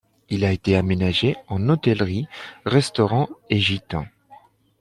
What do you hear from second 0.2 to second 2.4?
Il a été aménagé en hôtellerie,